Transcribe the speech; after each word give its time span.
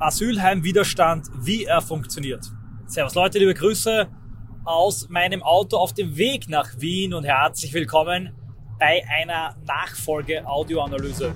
Asylheim-Widerstand, 0.00 1.26
wie 1.40 1.64
er 1.64 1.80
funktioniert. 1.80 2.52
Servus 2.86 3.16
Leute, 3.16 3.40
liebe 3.40 3.52
Grüße 3.52 4.06
aus 4.64 5.08
meinem 5.08 5.42
Auto 5.42 5.76
auf 5.76 5.92
dem 5.92 6.16
Weg 6.16 6.48
nach 6.48 6.78
Wien 6.78 7.14
und 7.14 7.24
herzlich 7.24 7.74
willkommen 7.74 8.32
bei 8.78 9.02
einer 9.08 9.56
Nachfolge-Audioanalyse. 9.66 11.34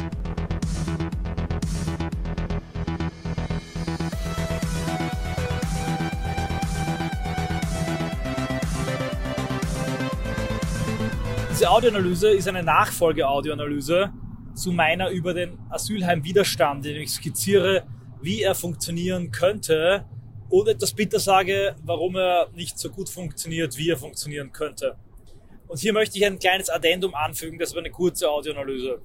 Diese 11.51 11.69
Audioanalyse 11.69 12.31
ist 12.31 12.47
eine 12.47 12.63
Nachfolge-Audioanalyse 12.63 14.13
zu 14.55 14.71
meiner 14.71 15.11
über 15.11 15.35
den 15.35 15.59
Asylheim-Widerstand, 15.69 16.85
den 16.85 17.01
ich 17.01 17.11
skizziere, 17.11 17.89
wie 18.23 18.43
er 18.43 18.55
funktionieren 18.55 19.31
könnte 19.31 20.05
und 20.49 20.69
etwas 20.69 20.93
bitter 20.93 21.19
sage, 21.19 21.77
warum 21.83 22.17
er 22.17 22.49
nicht 22.55 22.79
so 22.79 22.91
gut 22.91 23.09
funktioniert, 23.09 23.77
wie 23.77 23.91
er 23.91 23.97
funktionieren 23.97 24.53
könnte. 24.53 24.97
Und 25.67 25.79
hier 25.79 25.93
möchte 25.93 26.19
ich 26.19 26.27
ein 26.27 26.39
kleines 26.39 26.69
Addendum 26.71 27.15
anfügen, 27.15 27.59
das 27.59 27.71
ist 27.71 27.79
eine 27.79 27.91
kurze 27.91 28.31
Audioanalyse. 28.31 29.01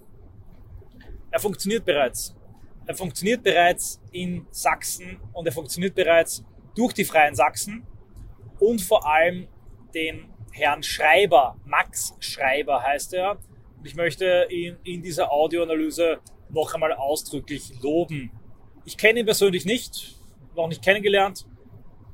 Er 1.32 1.40
funktioniert 1.40 1.86
bereits. 1.86 2.36
Er 2.86 2.96
funktioniert 2.96 3.44
bereits 3.44 4.02
in 4.12 4.48
Sachsen 4.52 5.20
und 5.34 5.46
er 5.46 5.52
funktioniert 5.52 5.96
bereits 5.96 6.44
durch 6.76 6.94
die 6.94 7.06
Freien 7.06 7.36
Sachsen 7.36 7.86
und 8.60 8.82
vor 8.82 9.08
allem 9.08 9.48
den 9.94 10.30
Herrn 10.52 10.84
Schreiber, 10.84 11.58
Max 11.66 12.16
Schreiber 12.20 12.82
heißt 12.82 13.14
er. 13.14 13.38
Und 13.78 13.86
ich 13.86 13.96
möchte 13.96 14.48
ihn 14.50 14.78
in 14.84 15.02
dieser 15.02 15.32
Audioanalyse 15.32 16.20
noch 16.50 16.74
einmal 16.74 16.94
ausdrücklich 16.94 17.74
loben. 17.82 18.32
Ich 18.88 18.96
kenne 18.96 19.20
ihn 19.20 19.26
persönlich 19.26 19.66
nicht, 19.66 20.16
noch 20.56 20.70
nicht 20.70 20.82
kennengelernt, 20.82 21.46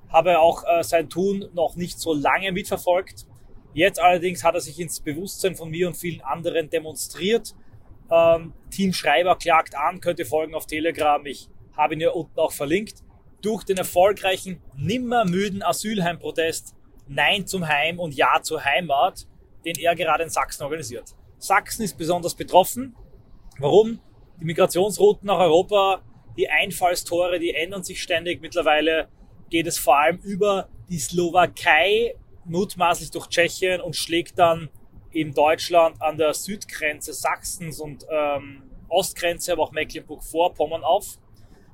habe 0.09 0.39
auch 0.39 0.63
äh, 0.63 0.83
sein 0.83 1.07
Tun 1.07 1.47
noch 1.53 1.75
nicht 1.75 1.99
so 1.99 2.15
lange 2.15 2.51
mitverfolgt. 2.51 3.27
Jetzt 3.75 4.01
allerdings 4.01 4.43
hat 4.43 4.55
er 4.55 4.61
sich 4.61 4.79
ins 4.79 4.99
Bewusstsein 4.99 5.53
von 5.53 5.69
mir 5.69 5.87
und 5.87 5.95
vielen 5.95 6.21
anderen 6.21 6.71
demonstriert. 6.71 7.53
Ähm, 8.09 8.53
Team 8.71 8.91
Schreiber 8.91 9.35
klagt 9.35 9.75
an, 9.75 10.01
könnte 10.01 10.25
folgen 10.25 10.55
auf 10.55 10.65
Telegram. 10.65 11.23
Ich 11.27 11.47
habe 11.77 11.93
ihn 11.93 11.99
hier 11.99 12.15
unten 12.15 12.39
auch 12.39 12.51
verlinkt. 12.51 13.03
Durch 13.43 13.63
den 13.63 13.77
erfolgreichen, 13.77 14.59
nimmer 14.75 15.25
müden 15.25 15.61
Asylheimprotest 15.61 16.75
Nein 17.07 17.45
zum 17.45 17.67
Heim 17.67 17.99
und 17.99 18.15
Ja 18.15 18.41
zur 18.41 18.65
Heimat, 18.65 19.27
den 19.63 19.75
er 19.75 19.93
gerade 19.93 20.23
in 20.23 20.31
Sachsen 20.31 20.63
organisiert. 20.63 21.13
Sachsen 21.37 21.83
ist 21.83 21.99
besonders 21.99 22.33
betroffen. 22.33 22.95
Warum? 23.59 23.99
Die 24.41 24.45
Migrationsrouten 24.45 25.27
nach 25.27 25.37
Europa, 25.37 26.01
die 26.37 26.49
Einfallstore, 26.49 27.39
die 27.39 27.53
ändern 27.53 27.83
sich 27.83 28.01
ständig. 28.01 28.41
Mittlerweile 28.41 29.07
geht 29.49 29.67
es 29.67 29.77
vor 29.77 29.97
allem 29.97 30.17
über 30.19 30.69
die 30.89 30.99
Slowakei, 30.99 32.15
mutmaßlich 32.45 33.11
durch 33.11 33.27
Tschechien 33.27 33.81
und 33.81 33.95
schlägt 33.95 34.37
dann 34.39 34.69
in 35.11 35.33
Deutschland 35.33 36.01
an 36.01 36.17
der 36.17 36.33
Südgrenze 36.33 37.13
Sachsens 37.13 37.79
und 37.79 38.05
ähm, 38.09 38.63
Ostgrenze, 38.89 39.53
aber 39.53 39.63
auch 39.63 39.71
Mecklenburg-Vorpommern 39.71 40.83
auf. 40.83 41.19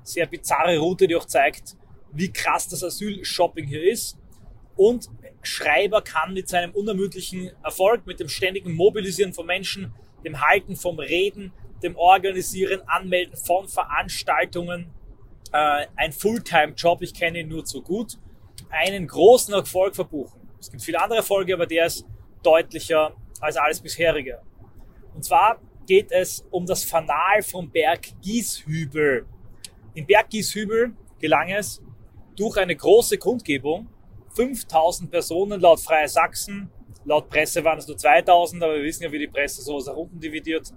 Sehr 0.03 0.25
bizarre 0.25 0.77
Route, 0.77 1.07
die 1.07 1.15
auch 1.15 1.25
zeigt, 1.25 1.75
wie 2.11 2.31
krass 2.31 2.67
das 2.67 2.83
Asylshopping 2.83 3.67
hier 3.67 3.83
ist. 3.89 4.17
Und 4.75 5.09
Schreiber 5.41 6.02
kann 6.02 6.33
mit 6.33 6.49
seinem 6.49 6.71
unermüdlichen 6.71 7.52
Erfolg, 7.63 8.05
mit 8.05 8.19
dem 8.19 8.30
ständigen 8.30 8.73
Mobilisieren 8.73 9.33
von 9.33 9.45
Menschen, 9.45 9.93
dem 10.23 10.41
Halten 10.41 10.75
vom 10.75 10.99
Reden, 10.99 11.53
dem 11.83 11.95
Organisieren, 11.95 12.81
Anmelden 12.88 13.35
von 13.35 13.67
Veranstaltungen, 13.67 14.89
äh, 15.52 15.86
ein 15.95 16.11
Fulltime-Job, 16.11 17.02
ich 17.02 17.13
kenne 17.13 17.39
ihn 17.39 17.49
nur 17.49 17.66
zu 17.66 17.81
gut, 17.81 18.17
einen 18.69 19.08
großen 19.08 19.53
Erfolg 19.53 19.95
verbuchen. 19.95 20.39
Es 20.59 20.69
gibt 20.69 20.83
viele 20.83 21.02
andere 21.02 21.19
Erfolge, 21.19 21.53
aber 21.53 21.66
der 21.66 21.86
ist 21.86 22.05
deutlicher 22.44 23.16
als 23.39 23.58
alles 23.58 23.80
bisherige. 23.80 24.42
Und 25.15 25.23
zwar 25.23 25.59
geht 25.87 26.11
es 26.11 26.45
um 26.52 26.65
das 26.65 26.83
Fanal 26.83 27.42
vom 27.42 27.70
Berg 27.70 28.09
Gieshübel. 28.21 29.26
Im 29.93 30.05
Berg 30.05 30.30
Gieshübel 30.30 30.93
gelang 31.20 31.49
es 31.49 31.82
durch 32.36 32.58
eine 32.58 32.76
große 32.76 33.17
Kundgebung 33.17 33.87
5000 34.36 35.09
Personen 35.09 35.59
laut 35.59 35.80
Freie 35.80 36.08
Sachsen, 36.08 36.70
laut 37.05 37.30
Presse 37.30 37.64
waren 37.64 37.80
es 37.80 37.87
nur 37.87 37.98
2000, 37.98 38.64
aber 38.64 38.76
wir 38.76 38.83
wissen 38.83 39.03
ja, 39.03 39.11
wie 39.11 39.20
die 39.20 39.27
Presse 39.27 39.61
sowas 39.61 39.87
nach 39.87 39.95
unten 39.95 40.20
dividiert, 40.20 40.71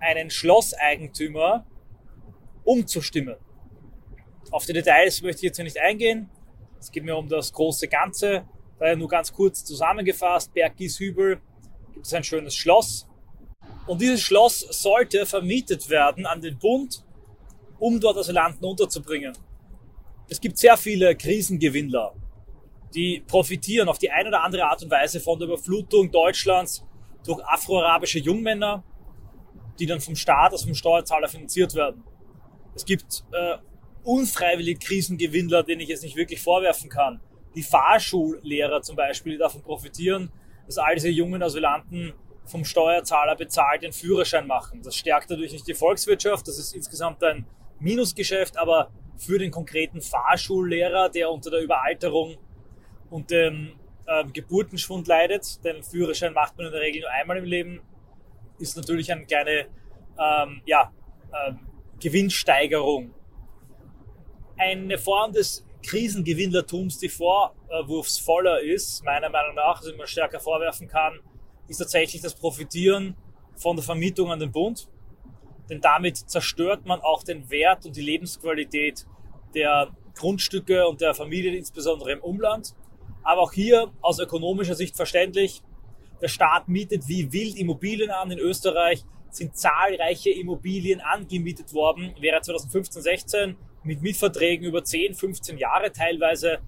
einen 0.00 0.30
Schlosseigentümer 0.30 1.66
umzustimmen. 2.64 3.36
Auf 4.50 4.66
die 4.66 4.72
Details 4.72 5.22
möchte 5.22 5.38
ich 5.38 5.42
jetzt 5.44 5.56
hier 5.56 5.64
nicht 5.64 5.80
eingehen. 5.80 6.30
Es 6.78 6.90
geht 6.90 7.04
mir 7.04 7.16
um 7.16 7.28
das 7.28 7.52
große 7.52 7.88
Ganze. 7.88 8.48
Daher 8.78 8.96
nur 8.96 9.08
ganz 9.08 9.32
kurz 9.32 9.64
zusammengefasst. 9.64 10.52
Berg 10.52 10.76
Gieshübel 10.76 11.40
gibt 11.94 12.06
es 12.06 12.14
ein 12.14 12.24
schönes 12.24 12.54
Schloss. 12.54 13.08
Und 13.86 14.00
dieses 14.00 14.20
Schloss 14.20 14.60
sollte 14.60 15.26
vermietet 15.26 15.88
werden 15.88 16.26
an 16.26 16.40
den 16.40 16.58
Bund, 16.58 17.04
um 17.78 18.00
dort 18.00 18.18
Asylanten 18.18 18.64
unterzubringen. 18.64 19.32
Es 20.28 20.40
gibt 20.40 20.58
sehr 20.58 20.76
viele 20.76 21.14
Krisengewinnler 21.16 22.14
die 22.96 23.22
profitieren 23.26 23.88
auf 23.88 23.98
die 23.98 24.10
eine 24.10 24.30
oder 24.30 24.42
andere 24.42 24.64
Art 24.64 24.82
und 24.82 24.90
Weise 24.90 25.20
von 25.20 25.38
der 25.38 25.48
Überflutung 25.48 26.10
Deutschlands 26.10 26.84
durch 27.24 27.44
afroarabische 27.44 28.18
Jungmänner, 28.18 28.82
die 29.78 29.86
dann 29.86 30.00
vom 30.00 30.16
Staat, 30.16 30.52
also 30.52 30.66
vom 30.66 30.74
Steuerzahler 30.74 31.28
finanziert 31.28 31.74
werden. 31.74 32.02
Es 32.74 32.84
gibt 32.84 33.24
äh, 33.32 33.56
unfreiwillig 34.04 34.80
Krisengewinnler, 34.80 35.62
denen 35.62 35.80
ich 35.80 35.88
jetzt 35.88 36.02
nicht 36.02 36.16
wirklich 36.16 36.40
vorwerfen 36.40 36.88
kann. 36.88 37.20
Die 37.54 37.62
Fahrschullehrer 37.62 38.82
zum 38.82 38.96
Beispiel, 38.96 39.32
die 39.32 39.38
davon 39.38 39.62
profitieren, 39.62 40.30
dass 40.66 40.78
all 40.78 40.94
diese 40.94 41.08
jungen 41.08 41.42
Asylanten 41.42 42.12
vom 42.44 42.64
Steuerzahler 42.64 43.34
bezahlt 43.34 43.82
den 43.82 43.92
Führerschein 43.92 44.46
machen. 44.46 44.82
Das 44.82 44.94
stärkt 44.94 45.30
natürlich 45.30 45.52
nicht 45.52 45.66
die 45.66 45.74
Volkswirtschaft, 45.74 46.46
das 46.46 46.58
ist 46.58 46.74
insgesamt 46.74 47.22
ein 47.24 47.46
Minusgeschäft, 47.80 48.56
aber 48.56 48.90
für 49.16 49.38
den 49.38 49.50
konkreten 49.50 50.00
Fahrschullehrer, 50.00 51.08
der 51.08 51.30
unter 51.30 51.50
der 51.50 51.62
Überalterung 51.62 52.36
und 53.10 53.30
dem 53.30 53.72
ähm, 54.08 54.32
Geburtenschwund 54.32 55.06
leidet, 55.06 55.64
den 55.64 55.82
Führerschein 55.82 56.32
macht 56.32 56.56
man 56.56 56.66
in 56.66 56.72
der 56.72 56.80
Regel 56.80 57.00
nur 57.02 57.10
einmal 57.10 57.38
im 57.38 57.44
Leben, 57.44 57.80
ist 58.58 58.76
natürlich 58.76 59.12
eine 59.12 59.26
kleine 59.26 59.66
ähm, 60.18 60.62
ja, 60.66 60.92
ähm, 61.46 61.60
Gewinnsteigerung. 62.00 63.14
Eine 64.58 64.98
Form 64.98 65.32
des 65.32 65.66
Krisengewinnlertums, 65.84 66.98
die 66.98 67.08
vorwurfsvoller 67.08 68.60
ist, 68.60 69.04
meiner 69.04 69.30
Meinung 69.30 69.54
nach, 69.54 69.80
also 69.80 69.94
man 69.96 70.06
stärker 70.06 70.40
vorwerfen 70.40 70.88
kann, 70.88 71.20
ist 71.68 71.78
tatsächlich 71.78 72.22
das 72.22 72.34
Profitieren 72.34 73.16
von 73.56 73.76
der 73.76 73.84
Vermietung 73.84 74.30
an 74.30 74.40
den 74.40 74.52
Bund. 74.52 74.88
Denn 75.68 75.80
damit 75.80 76.16
zerstört 76.16 76.86
man 76.86 77.00
auch 77.00 77.22
den 77.22 77.50
Wert 77.50 77.86
und 77.86 77.96
die 77.96 78.02
Lebensqualität 78.02 79.06
der 79.54 79.94
Grundstücke 80.14 80.86
und 80.86 81.00
der 81.00 81.14
Familien, 81.14 81.54
insbesondere 81.54 82.12
im 82.12 82.20
Umland. 82.20 82.74
Aber 83.22 83.42
auch 83.42 83.52
hier 83.52 83.92
aus 84.00 84.18
ökonomischer 84.18 84.74
Sicht 84.74 84.96
verständlich. 84.96 85.62
Der 86.20 86.28
Staat 86.28 86.68
mietet 86.68 87.08
wie 87.08 87.32
wild 87.32 87.56
Immobilien 87.56 88.10
an. 88.10 88.30
In 88.30 88.38
Österreich 88.38 89.04
sind 89.30 89.56
zahlreiche 89.56 90.30
Immobilien 90.30 91.00
angemietet 91.00 91.74
worden. 91.74 92.14
Wäre 92.20 92.40
2015, 92.40 93.02
16 93.02 93.56
mit 93.84 94.02
Mietverträgen 94.02 94.66
über 94.66 94.82
10, 94.82 95.14
15 95.14 95.58
Jahre 95.58 95.92
teilweise 95.92 96.58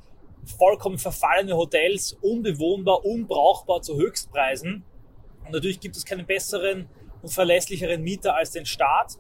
vollkommen 0.59 0.99
verfallene 0.99 1.57
Hotels, 1.57 2.17
unbewohnbar, 2.21 3.05
unbrauchbar 3.05 3.83
zu 3.83 3.97
Höchstpreisen. 3.97 4.85
Und 5.45 5.53
natürlich 5.53 5.81
gibt 5.81 5.97
es 5.97 6.05
keinen 6.05 6.27
besseren 6.27 6.89
und 7.23 7.31
verlässlicheren 7.31 8.03
Mieter 8.03 8.37
als 8.37 8.51
den 8.51 8.67
Staat. 8.67 9.15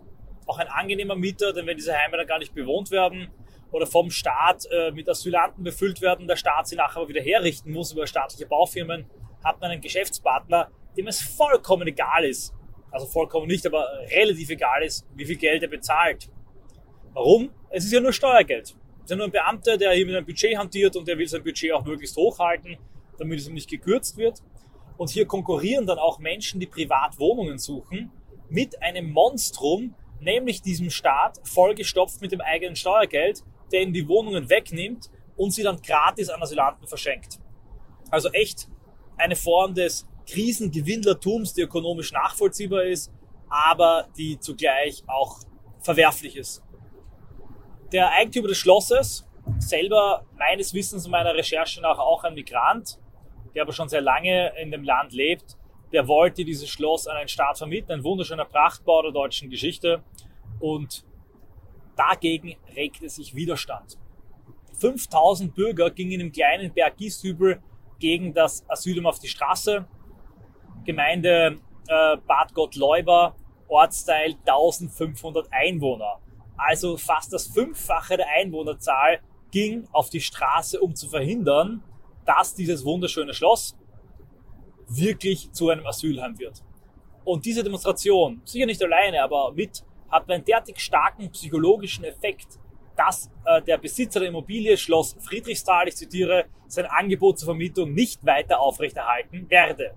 Auch 0.46 0.58
ein 0.58 0.68
angenehmer 0.68 1.16
Mieter, 1.16 1.52
denn 1.52 1.66
wenn 1.66 1.76
diese 1.76 1.96
Heime 1.96 2.16
dann 2.16 2.26
gar 2.26 2.38
nicht 2.38 2.54
bewohnt 2.54 2.90
werden, 2.90 3.28
oder 3.70 3.86
vom 3.86 4.10
Staat 4.10 4.66
äh, 4.70 4.90
mit 4.92 5.08
Asylanten 5.08 5.62
befüllt 5.62 6.00
werden, 6.00 6.26
der 6.26 6.36
Staat 6.36 6.68
sie 6.68 6.76
nachher 6.76 7.08
wieder 7.08 7.20
herrichten 7.20 7.70
muss 7.72 7.92
über 7.92 8.06
staatliche 8.06 8.46
Baufirmen, 8.46 9.06
hat 9.48 9.60
man 9.60 9.70
einen 9.70 9.80
Geschäftspartner, 9.80 10.70
dem 10.96 11.06
es 11.06 11.20
vollkommen 11.20 11.88
egal 11.88 12.24
ist, 12.24 12.54
also 12.90 13.06
vollkommen 13.06 13.46
nicht, 13.46 13.66
aber 13.66 13.86
relativ 14.10 14.50
egal 14.50 14.82
ist, 14.82 15.06
wie 15.14 15.24
viel 15.24 15.36
Geld 15.36 15.62
er 15.62 15.68
bezahlt. 15.68 16.30
Warum? 17.12 17.50
Es 17.70 17.84
ist 17.84 17.92
ja 17.92 18.00
nur 18.00 18.12
Steuergeld. 18.12 18.64
Es 18.64 19.04
ist 19.04 19.10
ja 19.10 19.16
nur 19.16 19.26
ein 19.26 19.32
Beamter, 19.32 19.76
der 19.76 19.92
hier 19.92 20.06
mit 20.06 20.14
einem 20.14 20.26
Budget 20.26 20.56
hantiert 20.56 20.96
und 20.96 21.06
der 21.06 21.18
will 21.18 21.28
sein 21.28 21.42
Budget 21.42 21.72
auch 21.72 21.84
möglichst 21.84 22.16
hochhalten, 22.16 22.76
damit 23.18 23.40
es 23.40 23.48
ihm 23.48 23.54
nicht 23.54 23.68
gekürzt 23.68 24.16
wird. 24.16 24.42
Und 24.96 25.10
hier 25.10 25.26
konkurrieren 25.26 25.86
dann 25.86 25.98
auch 25.98 26.18
Menschen, 26.18 26.60
die 26.60 26.66
privat 26.66 27.18
Wohnungen 27.18 27.58
suchen, 27.58 28.10
mit 28.48 28.82
einem 28.82 29.10
Monstrum, 29.10 29.94
nämlich 30.20 30.62
diesem 30.62 30.90
Staat, 30.90 31.38
vollgestopft 31.44 32.20
mit 32.20 32.32
dem 32.32 32.40
eigenen 32.40 32.76
Steuergeld, 32.76 33.44
der 33.72 33.82
ihnen 33.82 33.92
die 33.92 34.08
Wohnungen 34.08 34.48
wegnimmt 34.48 35.10
und 35.36 35.52
sie 35.52 35.62
dann 35.62 35.80
gratis 35.80 36.30
an 36.30 36.42
Asylanten 36.42 36.86
verschenkt. 36.86 37.38
Also 38.10 38.30
echt 38.30 38.68
eine 39.18 39.36
Form 39.36 39.74
des 39.74 40.08
Krisengewinnlertums, 40.26 41.54
die 41.54 41.62
ökonomisch 41.62 42.12
nachvollziehbar 42.12 42.84
ist, 42.84 43.12
aber 43.48 44.08
die 44.16 44.38
zugleich 44.38 45.02
auch 45.06 45.38
verwerflich 45.80 46.36
ist. 46.36 46.62
Der 47.92 48.10
Eigentümer 48.12 48.48
des 48.48 48.58
Schlosses, 48.58 49.26
selber 49.58 50.26
meines 50.36 50.74
Wissens 50.74 51.06
und 51.06 51.12
meiner 51.12 51.34
Recherche 51.34 51.80
nach 51.80 51.98
auch 51.98 52.24
ein 52.24 52.34
Migrant, 52.34 52.98
der 53.54 53.62
aber 53.62 53.72
schon 53.72 53.88
sehr 53.88 54.02
lange 54.02 54.52
in 54.60 54.70
dem 54.70 54.84
Land 54.84 55.12
lebt, 55.12 55.56
der 55.92 56.06
wollte 56.06 56.44
dieses 56.44 56.68
Schloss 56.68 57.06
an 57.06 57.16
einen 57.16 57.28
Staat 57.28 57.58
vermieten, 57.58 57.92
ein 57.92 58.04
wunderschöner 58.04 58.44
Prachtbau 58.44 59.02
der 59.02 59.12
deutschen 59.12 59.48
Geschichte 59.48 60.02
und 60.60 61.04
dagegen 61.96 62.56
regte 62.76 63.08
sich 63.08 63.34
Widerstand. 63.34 63.98
5000 64.78 65.54
Bürger 65.54 65.90
gingen 65.90 66.20
im 66.20 66.30
kleinen 66.30 66.72
Berg 66.72 66.98
Gieshübel 66.98 67.60
gegen 67.98 68.34
das 68.34 68.64
Asylum 68.68 69.06
auf 69.06 69.18
die 69.18 69.28
Straße. 69.28 69.86
Gemeinde 70.84 71.58
äh, 71.88 72.16
Bad 72.26 72.54
Gottleuber, 72.54 73.34
Ortsteil 73.68 74.36
1500 74.46 75.48
Einwohner. 75.50 76.20
Also 76.56 76.96
fast 76.96 77.32
das 77.32 77.46
Fünffache 77.48 78.16
der 78.16 78.28
Einwohnerzahl 78.28 79.20
ging 79.50 79.86
auf 79.92 80.10
die 80.10 80.20
Straße, 80.20 80.80
um 80.80 80.94
zu 80.94 81.08
verhindern, 81.08 81.82
dass 82.24 82.54
dieses 82.54 82.84
wunderschöne 82.84 83.32
Schloss 83.32 83.76
wirklich 84.88 85.52
zu 85.52 85.68
einem 85.68 85.86
Asylheim 85.86 86.38
wird. 86.38 86.62
Und 87.24 87.44
diese 87.44 87.62
Demonstration, 87.62 88.40
sicher 88.44 88.66
nicht 88.66 88.82
alleine, 88.82 89.22
aber 89.22 89.52
mit, 89.52 89.84
hat 90.10 90.30
einen 90.30 90.44
derartig 90.44 90.78
starken 90.80 91.30
psychologischen 91.30 92.04
Effekt, 92.04 92.58
dass 92.96 93.30
äh, 93.44 93.62
der 93.62 93.78
Besitzer 93.78 94.20
der 94.20 94.30
Immobilie 94.30 94.76
Schloss 94.76 95.16
Friedrichsthal, 95.20 95.88
ich 95.88 95.96
zitiere, 95.96 96.46
sein 96.68 96.86
Angebot 96.86 97.38
zur 97.38 97.46
Vermietung 97.46 97.92
nicht 97.92 98.24
weiter 98.24 98.60
aufrechterhalten 98.60 99.50
werde. 99.50 99.94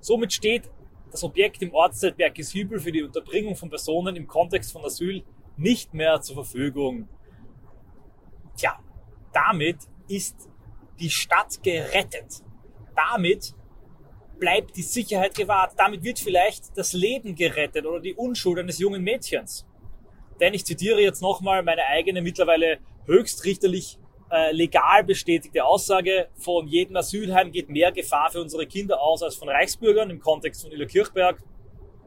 Somit 0.00 0.32
steht 0.32 0.70
das 1.10 1.22
Objekt 1.22 1.62
im 1.62 1.72
Ortsteil 1.72 2.12
Bergishübel 2.12 2.80
für 2.80 2.90
die 2.90 3.02
Unterbringung 3.02 3.54
von 3.54 3.70
Personen 3.70 4.16
im 4.16 4.26
Kontext 4.26 4.72
von 4.72 4.84
Asyl 4.84 5.22
nicht 5.56 5.94
mehr 5.94 6.20
zur 6.20 6.36
Verfügung. 6.36 7.08
Tja, 8.56 8.78
damit 9.32 9.78
ist 10.08 10.48
die 10.98 11.10
Stadt 11.10 11.62
gerettet. 11.62 12.42
Damit 12.96 13.54
bleibt 14.38 14.76
die 14.76 14.82
Sicherheit 14.82 15.34
gewahrt. 15.34 15.74
Damit 15.76 16.02
wird 16.02 16.18
vielleicht 16.18 16.76
das 16.76 16.92
Leben 16.92 17.34
gerettet 17.34 17.86
oder 17.86 18.00
die 18.00 18.14
Unschuld 18.14 18.58
eines 18.58 18.78
jungen 18.78 19.02
Mädchens. 19.02 19.66
Denn 20.40 20.54
ich 20.54 20.64
zitiere 20.64 21.00
jetzt 21.00 21.22
nochmal 21.22 21.62
meine 21.62 21.84
eigene 21.86 22.22
mittlerweile 22.22 22.78
höchstrichterlich 23.06 23.98
äh, 24.30 24.52
legal 24.52 25.04
bestätigte 25.04 25.64
Aussage, 25.64 26.28
von 26.34 26.66
jedem 26.66 26.96
Asylheim 26.96 27.52
geht 27.52 27.68
mehr 27.68 27.92
Gefahr 27.92 28.30
für 28.30 28.40
unsere 28.40 28.66
Kinder 28.66 29.00
aus 29.00 29.22
als 29.22 29.36
von 29.36 29.48
Reichsbürgern 29.48 30.10
im 30.10 30.20
Kontext 30.20 30.62
von 30.62 30.72
Iller 30.72 30.86
Kirchberg. 30.86 31.42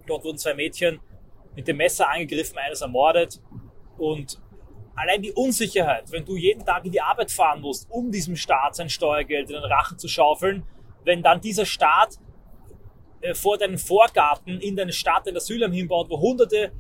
Dort 0.08 0.24
wurden 0.24 0.38
zwei 0.38 0.54
Mädchen 0.54 1.00
mit 1.56 1.68
dem 1.68 1.78
Messer 1.78 2.10
angegriffen, 2.10 2.58
eines 2.58 2.82
ermordet. 2.82 3.42
Und 3.98 4.40
allein 4.96 5.22
die 5.22 5.32
Unsicherheit, 5.32 6.12
wenn 6.12 6.26
du 6.26 6.36
jeden 6.36 6.66
Tag 6.66 6.86
in 6.86 6.92
die 6.92 7.02
Arbeit 7.02 7.32
fahren 7.32 7.62
musst, 7.62 7.90
um 7.90 8.12
diesem 8.12 8.36
Staat 8.36 8.76
sein 8.76 8.90
Steuergeld 8.90 9.50
in 9.50 9.56
den 9.56 9.64
Rachen 9.64 9.98
zu 9.98 10.08
schaufeln, 10.08 10.64
wenn 11.04 11.22
dann 11.22 11.42
dieser 11.42 11.66
Staat 11.66 12.18
äh, 13.22 13.34
vor 13.34 13.58
deinen 13.58 13.78
Vorgarten 13.78 14.60
in 14.60 14.76
deine 14.76 14.94
Stadt 14.94 15.28
ein 15.28 15.36
Asylheim 15.36 15.72
hinbaut, 15.72 16.10
wo 16.10 16.20
hunderte 16.20 16.72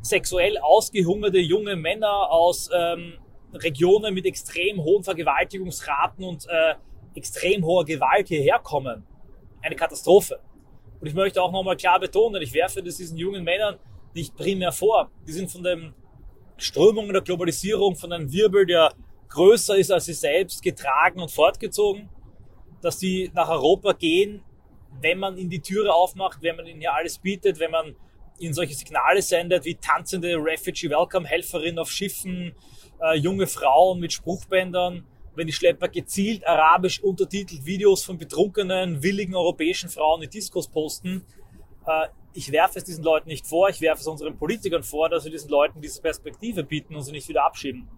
sexuell 0.00 0.58
ausgehungerte 0.58 1.38
junge 1.38 1.76
Männer 1.76 2.30
aus 2.30 2.70
ähm, 2.74 3.18
Regionen 3.62 4.14
mit 4.14 4.26
extrem 4.26 4.82
hohen 4.82 5.04
Vergewaltigungsraten 5.04 6.24
und 6.24 6.46
äh, 6.48 6.74
extrem 7.14 7.64
hoher 7.64 7.84
Gewalt 7.84 8.28
hierher 8.28 8.58
kommen. 8.58 9.06
Eine 9.62 9.76
Katastrophe. 9.76 10.40
Und 11.00 11.06
ich 11.06 11.14
möchte 11.14 11.42
auch 11.42 11.52
nochmal 11.52 11.76
klar 11.76 12.00
betonen, 12.00 12.40
ich 12.42 12.52
werfe 12.52 12.82
das 12.82 12.96
diesen 12.96 13.18
jungen 13.18 13.44
Männern 13.44 13.78
nicht 14.14 14.34
primär 14.34 14.72
vor. 14.72 15.10
Die 15.26 15.32
sind 15.32 15.50
von 15.50 15.62
den 15.62 15.94
Strömungen 16.56 17.12
der 17.12 17.22
Globalisierung, 17.22 17.96
von 17.96 18.12
einem 18.12 18.32
Wirbel, 18.32 18.66
der 18.66 18.92
größer 19.28 19.76
ist 19.76 19.90
als 19.90 20.06
sie 20.06 20.14
selbst, 20.14 20.62
getragen 20.62 21.20
und 21.20 21.30
fortgezogen. 21.30 22.08
Dass 22.80 22.98
die 22.98 23.30
nach 23.34 23.48
Europa 23.48 23.92
gehen, 23.92 24.42
wenn 25.00 25.18
man 25.18 25.36
ihnen 25.36 25.50
die 25.50 25.60
Türe 25.60 25.92
aufmacht, 25.92 26.42
wenn 26.42 26.56
man 26.56 26.66
ihnen 26.66 26.80
hier 26.80 26.94
alles 26.94 27.18
bietet, 27.18 27.58
wenn 27.58 27.70
man 27.70 27.96
ihnen 28.38 28.54
solche 28.54 28.74
Signale 28.74 29.22
sendet 29.22 29.64
wie 29.64 29.74
tanzende 29.74 30.34
Refugee 30.36 30.90
Welcome 30.90 31.26
Helferin 31.26 31.78
auf 31.78 31.90
Schiffen, 31.90 32.54
äh, 33.00 33.16
junge 33.16 33.46
Frauen 33.46 34.00
mit 34.00 34.12
Spruchbändern, 34.12 35.04
wenn 35.34 35.46
die 35.46 35.52
Schlepper 35.52 35.88
gezielt 35.88 36.46
arabisch 36.46 37.02
untertitelt 37.02 37.66
Videos 37.66 38.04
von 38.04 38.18
betrunkenen, 38.18 39.02
willigen 39.02 39.34
europäischen 39.34 39.90
Frauen 39.90 40.22
in 40.22 40.30
Diskos 40.30 40.68
posten. 40.68 41.24
Äh, 41.86 42.08
ich 42.32 42.52
werfe 42.52 42.78
es 42.78 42.84
diesen 42.84 43.04
Leuten 43.04 43.28
nicht 43.28 43.46
vor, 43.46 43.68
ich 43.68 43.80
werfe 43.80 44.00
es 44.00 44.06
unseren 44.06 44.36
Politikern 44.36 44.82
vor, 44.82 45.08
dass 45.08 45.24
wir 45.24 45.30
diesen 45.30 45.50
Leuten 45.50 45.80
diese 45.80 46.02
Perspektive 46.02 46.64
bieten 46.64 46.94
und 46.94 47.02
sie 47.02 47.12
nicht 47.12 47.28
wieder 47.28 47.44
abschieben. 47.44 47.88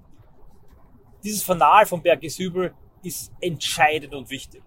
Dieses 1.24 1.42
Fanal 1.42 1.86
von 1.86 2.02
Bergisübel 2.02 2.72
ist 3.02 3.32
entscheidend 3.40 4.14
und 4.14 4.30
wichtig. 4.30 4.62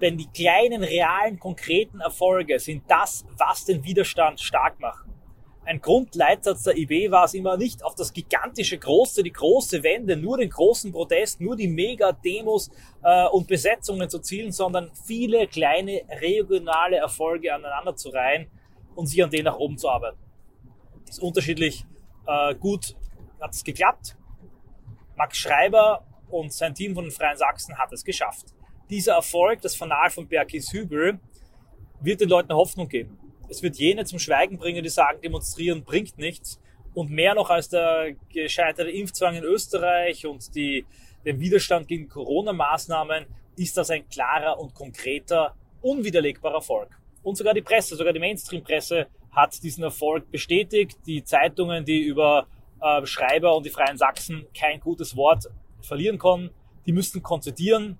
Denn 0.00 0.16
die 0.16 0.26
kleinen, 0.26 0.82
realen, 0.82 1.38
konkreten 1.38 2.00
Erfolge 2.00 2.58
sind 2.58 2.82
das, 2.88 3.24
was 3.38 3.64
den 3.64 3.84
Widerstand 3.84 4.40
stark 4.40 4.80
machen 4.80 5.11
ein 5.64 5.80
Grundleitsatz 5.80 6.64
der 6.64 6.76
IB 6.76 7.10
war 7.10 7.24
es 7.24 7.34
immer 7.34 7.56
nicht 7.56 7.84
auf 7.84 7.94
das 7.94 8.12
gigantische 8.12 8.78
Große, 8.78 9.22
die 9.22 9.32
große 9.32 9.82
Wende, 9.82 10.16
nur 10.16 10.38
den 10.38 10.50
großen 10.50 10.90
Protest, 10.90 11.40
nur 11.40 11.56
die 11.56 11.68
Mega-Demos 11.68 12.70
äh, 13.02 13.26
und 13.28 13.46
Besetzungen 13.46 14.10
zu 14.10 14.18
zielen, 14.18 14.50
sondern 14.50 14.90
viele 15.06 15.46
kleine 15.46 16.02
regionale 16.20 16.96
Erfolge 16.96 17.54
aneinander 17.54 17.94
zu 17.94 18.08
reihen 18.08 18.50
und 18.96 19.06
sich 19.06 19.22
an 19.22 19.30
denen 19.30 19.44
nach 19.44 19.56
oben 19.56 19.78
zu 19.78 19.88
arbeiten. 19.88 20.18
Das 21.06 21.18
ist 21.18 21.22
unterschiedlich 21.22 21.84
äh, 22.26 22.54
gut 22.56 22.96
hat 23.40 23.54
es 23.54 23.64
geklappt. 23.64 24.16
Max 25.16 25.36
Schreiber 25.36 26.06
und 26.30 26.52
sein 26.52 26.74
Team 26.74 26.94
von 26.94 27.04
den 27.04 27.10
Freien 27.10 27.36
Sachsen 27.36 27.76
hat 27.76 27.92
es 27.92 28.04
geschafft. 28.04 28.46
Dieser 28.88 29.14
Erfolg, 29.14 29.60
das 29.62 29.76
Fanal 29.76 30.10
von 30.10 30.26
Berkis 30.26 30.72
Hübel, 30.72 31.20
wird 32.00 32.20
den 32.20 32.28
Leuten 32.28 32.52
Hoffnung 32.52 32.88
geben. 32.88 33.18
Es 33.52 33.62
wird 33.62 33.76
jene 33.76 34.06
zum 34.06 34.18
Schweigen 34.18 34.56
bringen, 34.56 34.82
die 34.82 34.88
sagen, 34.88 35.20
demonstrieren 35.20 35.84
bringt 35.84 36.16
nichts. 36.16 36.58
Und 36.94 37.10
mehr 37.10 37.34
noch 37.34 37.50
als 37.50 37.68
der 37.68 38.14
gescheiterte 38.32 38.90
Impfzwang 38.90 39.34
in 39.34 39.44
Österreich 39.44 40.24
und 40.24 40.54
die, 40.54 40.86
den 41.26 41.38
Widerstand 41.38 41.86
gegen 41.86 42.08
Corona-Maßnahmen 42.08 43.26
ist 43.56 43.76
das 43.76 43.90
ein 43.90 44.08
klarer 44.08 44.58
und 44.58 44.72
konkreter, 44.72 45.54
unwiderlegbarer 45.82 46.54
Erfolg. 46.54 46.98
Und 47.22 47.36
sogar 47.36 47.52
die 47.52 47.60
Presse, 47.60 47.94
sogar 47.94 48.14
die 48.14 48.20
Mainstream-Presse 48.20 49.06
hat 49.32 49.62
diesen 49.62 49.84
Erfolg 49.84 50.30
bestätigt. 50.30 50.96
Die 51.04 51.22
Zeitungen, 51.22 51.84
die 51.84 52.00
über 52.00 52.46
äh, 52.80 53.04
Schreiber 53.04 53.54
und 53.54 53.66
die 53.66 53.70
Freien 53.70 53.98
Sachsen 53.98 54.46
kein 54.58 54.80
gutes 54.80 55.14
Wort 55.14 55.50
verlieren 55.82 56.16
konnten, 56.16 56.54
die 56.86 56.92
müssten 56.92 57.22
konzidieren 57.22 57.98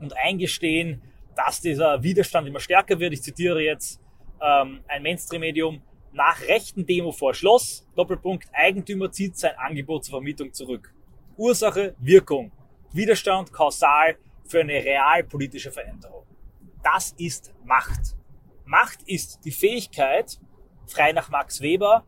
und 0.00 0.16
eingestehen, 0.16 1.02
dass 1.36 1.60
dieser 1.60 2.02
Widerstand 2.02 2.48
immer 2.48 2.60
stärker 2.60 2.98
wird. 2.98 3.12
Ich 3.12 3.20
zitiere 3.20 3.60
jetzt 3.60 4.00
ähm, 4.40 4.80
ein 4.88 5.02
Mainstream-Medium, 5.02 5.82
nach 6.12 6.40
rechten 6.42 6.86
Demo 6.86 7.12
vor 7.12 7.34
Schloss, 7.34 7.86
Doppelpunkt, 7.94 8.48
Eigentümer 8.52 9.10
zieht 9.12 9.36
sein 9.36 9.54
Angebot 9.58 10.04
zur 10.04 10.12
Vermietung 10.12 10.52
zurück. 10.52 10.94
Ursache, 11.36 11.94
Wirkung. 11.98 12.52
Widerstand 12.92 13.52
kausal 13.52 14.16
für 14.46 14.60
eine 14.60 14.72
realpolitische 14.72 15.70
Veränderung. 15.70 16.24
Das 16.82 17.14
ist 17.18 17.52
Macht. 17.64 18.16
Macht 18.64 19.02
ist 19.06 19.44
die 19.44 19.50
Fähigkeit, 19.50 20.40
frei 20.86 21.12
nach 21.12 21.28
Max 21.28 21.60
Weber, 21.60 22.04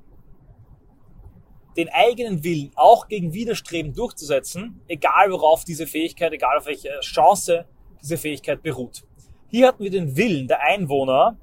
den 1.76 1.88
eigenen 1.90 2.42
Willen 2.42 2.72
auch 2.74 3.08
gegen 3.08 3.32
Widerstreben 3.32 3.92
durchzusetzen, 3.92 4.80
egal 4.88 5.30
worauf 5.30 5.64
diese 5.64 5.86
Fähigkeit, 5.86 6.32
egal 6.32 6.58
auf 6.58 6.66
welche 6.66 6.98
Chance 7.00 7.66
diese 8.02 8.16
Fähigkeit 8.16 8.62
beruht. 8.62 9.04
Hier 9.48 9.68
hatten 9.68 9.84
wir 9.84 9.90
den 9.90 10.16
Willen 10.16 10.48
der 10.48 10.62
Einwohner, 10.62 11.38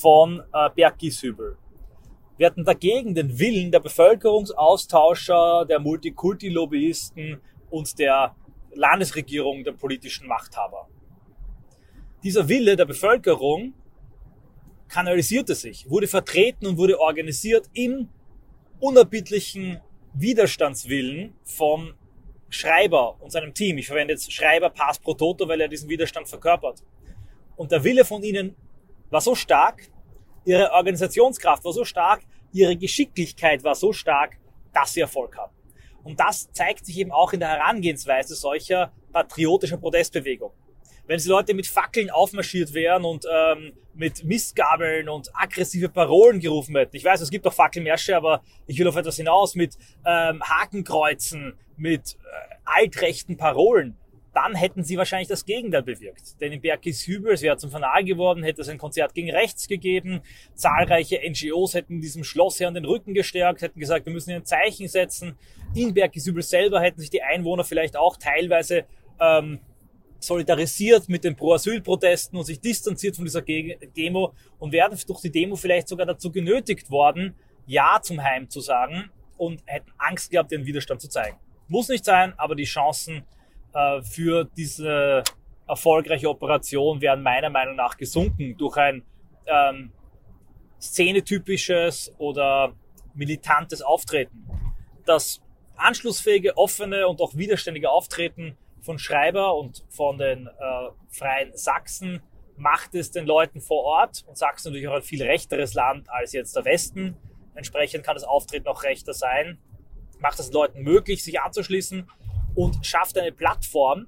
von 0.00 0.42
äh, 0.52 0.70
Bergishübel. 0.74 1.56
Wir 2.36 2.46
hatten 2.46 2.64
dagegen 2.64 3.14
den 3.14 3.38
Willen 3.38 3.70
der 3.70 3.80
Bevölkerungsaustauscher, 3.80 5.66
der 5.68 5.78
Multikulti-Lobbyisten 5.78 7.40
und 7.70 7.98
der 7.98 8.34
Landesregierung, 8.74 9.62
der 9.62 9.72
politischen 9.72 10.26
Machthaber. 10.26 10.88
Dieser 12.24 12.48
Wille 12.48 12.74
der 12.74 12.86
Bevölkerung 12.86 13.74
kanalisierte 14.88 15.54
sich, 15.54 15.88
wurde 15.88 16.08
vertreten 16.08 16.66
und 16.66 16.76
wurde 16.76 16.98
organisiert 16.98 17.70
im 17.72 18.08
unerbittlichen 18.80 19.80
Widerstandswillen 20.14 21.34
von 21.44 21.94
Schreiber 22.48 23.20
und 23.20 23.30
seinem 23.30 23.54
Team. 23.54 23.78
Ich 23.78 23.86
verwende 23.86 24.14
jetzt 24.14 24.32
Schreiber 24.32 24.70
Pass 24.70 24.98
pro 24.98 25.14
Toto, 25.14 25.46
weil 25.48 25.60
er 25.60 25.68
diesen 25.68 25.88
Widerstand 25.88 26.28
verkörpert. 26.28 26.82
Und 27.56 27.70
der 27.70 27.82
Wille 27.84 28.04
von 28.04 28.22
ihnen 28.22 28.56
war 29.14 29.20
so 29.20 29.36
stark, 29.36 29.92
ihre 30.44 30.72
Organisationskraft 30.72 31.64
war 31.64 31.72
so 31.72 31.84
stark, 31.84 32.22
ihre 32.52 32.76
Geschicklichkeit 32.76 33.62
war 33.62 33.76
so 33.76 33.92
stark, 33.92 34.38
dass 34.72 34.92
sie 34.92 35.02
Erfolg 35.02 35.38
haben. 35.38 35.54
Und 36.02 36.18
das 36.18 36.50
zeigt 36.50 36.84
sich 36.84 36.98
eben 36.98 37.12
auch 37.12 37.32
in 37.32 37.38
der 37.38 37.50
Herangehensweise 37.50 38.34
solcher 38.34 38.92
patriotischer 39.12 39.76
Protestbewegung. 39.76 40.52
wenn 41.06 41.20
die 41.20 41.28
Leute 41.28 41.54
mit 41.54 41.66
Fackeln 41.66 42.10
aufmarschiert 42.10 42.72
wären 42.72 43.04
und 43.04 43.24
ähm, 43.30 43.74
mit 43.92 44.24
Mistgabeln 44.24 45.08
und 45.08 45.30
aggressive 45.34 45.90
Parolen 45.90 46.40
gerufen 46.40 46.74
hätten. 46.74 46.96
Ich 46.96 47.04
weiß, 47.04 47.20
es 47.20 47.30
gibt 47.30 47.46
auch 47.46 47.52
Fackelmärsche, 47.52 48.16
aber 48.16 48.42
ich 48.66 48.78
will 48.78 48.88
auf 48.88 48.96
etwas 48.96 49.16
hinaus 49.16 49.54
mit 49.54 49.76
ähm, 50.06 50.42
Hakenkreuzen, 50.42 51.58
mit 51.76 52.14
äh, 52.14 52.54
altrechten 52.64 53.36
Parolen. 53.36 53.96
Dann 54.34 54.56
hätten 54.56 54.82
sie 54.82 54.98
wahrscheinlich 54.98 55.28
das 55.28 55.44
Gegenteil 55.44 55.84
bewirkt. 55.84 56.40
Denn 56.40 56.52
in 56.52 56.60
Hübel, 56.60 57.34
es 57.34 57.42
wäre 57.42 57.56
zum 57.56 57.70
Fanal 57.70 58.04
geworden, 58.04 58.42
hätte 58.42 58.62
es 58.62 58.68
ein 58.68 58.78
Konzert 58.78 59.14
gegen 59.14 59.30
rechts 59.30 59.68
gegeben. 59.68 60.22
Zahlreiche 60.54 61.20
NGOs 61.24 61.74
hätten 61.74 62.00
diesem 62.00 62.24
Schloss 62.24 62.58
hier 62.58 62.66
an 62.66 62.74
den 62.74 62.84
Rücken 62.84 63.14
gestärkt, 63.14 63.62
hätten 63.62 63.78
gesagt, 63.78 64.06
wir 64.06 64.12
müssen 64.12 64.30
hier 64.30 64.40
ein 64.40 64.44
Zeichen 64.44 64.88
setzen. 64.88 65.38
In 65.74 65.94
Bergis 65.94 66.26
Hübel 66.26 66.42
selber 66.42 66.80
hätten 66.80 67.00
sich 67.00 67.10
die 67.10 67.22
Einwohner 67.22 67.62
vielleicht 67.62 67.96
auch 67.96 68.16
teilweise 68.16 68.84
ähm, 69.20 69.60
solidarisiert 70.18 71.08
mit 71.08 71.22
den 71.22 71.36
Pro-Asyl-Protesten 71.36 72.36
und 72.36 72.44
sich 72.44 72.60
distanziert 72.60 73.16
von 73.16 73.24
dieser 73.24 73.42
Demo 73.42 74.34
und 74.58 74.72
wären 74.72 74.98
durch 75.06 75.20
die 75.20 75.30
Demo 75.30 75.54
vielleicht 75.56 75.88
sogar 75.88 76.06
dazu 76.06 76.32
genötigt 76.32 76.90
worden, 76.90 77.34
Ja 77.66 78.00
zum 78.02 78.22
Heim 78.22 78.50
zu 78.50 78.60
sagen 78.60 79.10
und 79.36 79.62
hätten 79.66 79.92
Angst 79.98 80.30
gehabt, 80.30 80.52
ihren 80.52 80.66
Widerstand 80.66 81.00
zu 81.00 81.08
zeigen. 81.08 81.36
Muss 81.68 81.88
nicht 81.88 82.04
sein, 82.04 82.34
aber 82.36 82.54
die 82.54 82.64
Chancen 82.64 83.24
äh, 83.74 84.02
für 84.02 84.44
diese 84.56 85.24
erfolgreiche 85.66 86.28
Operation 86.28 87.00
wären 87.00 87.22
meiner 87.22 87.50
Meinung 87.50 87.76
nach 87.76 87.96
gesunken 87.96 88.56
durch 88.56 88.76
ein 88.76 89.02
ähm, 89.46 89.92
szenetypisches 90.80 92.14
oder 92.18 92.74
militantes 93.14 93.82
Auftreten. 93.82 94.46
Das 95.06 95.40
anschlussfähige, 95.76 96.56
offene 96.56 97.08
und 97.08 97.20
auch 97.20 97.34
widerständige 97.34 97.90
Auftreten 97.90 98.56
von 98.80 98.98
Schreiber 98.98 99.56
und 99.56 99.84
von 99.88 100.18
den 100.18 100.46
äh, 100.46 100.50
Freien 101.08 101.56
Sachsen 101.56 102.22
macht 102.56 102.94
es 102.94 103.10
den 103.10 103.26
Leuten 103.26 103.60
vor 103.60 103.82
Ort 103.82 104.24
und 104.26 104.36
Sachsen 104.36 104.68
natürlich 104.68 104.88
auch 104.88 104.94
ein 104.94 105.02
viel 105.02 105.22
rechteres 105.22 105.74
Land 105.74 106.08
als 106.10 106.32
jetzt 106.32 106.54
der 106.54 106.64
Westen. 106.64 107.16
Entsprechend 107.54 108.04
kann 108.04 108.14
das 108.14 108.24
Auftreten 108.24 108.68
auch 108.68 108.82
rechter 108.84 109.14
sein. 109.14 109.58
Macht 110.20 110.38
es 110.38 110.52
Leuten 110.52 110.82
möglich, 110.82 111.24
sich 111.24 111.40
anzuschließen 111.40 112.08
und 112.54 112.84
schafft 112.84 113.18
eine 113.18 113.32
Plattform, 113.32 114.06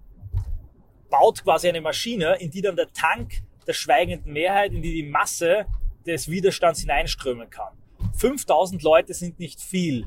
baut 1.11 1.43
quasi 1.43 1.69
eine 1.69 1.81
Maschine, 1.81 2.37
in 2.41 2.51
die 2.51 2.63
dann 2.63 2.77
der 2.77 2.93
Tank 2.93 3.43
der 3.67 3.73
schweigenden 3.73 4.33
Mehrheit, 4.33 4.73
in 4.73 4.83
die 4.83 4.93
die 4.93 5.03
Masse 5.03 5.67
des 6.07 6.29
Widerstands 6.29 6.81
hineinströmen 6.81 7.51
kann. 7.51 7.77
5000 8.15 8.83
Leute 8.83 9.15
sind 9.15 9.39
nicht 9.39 9.61
viel 9.61 10.07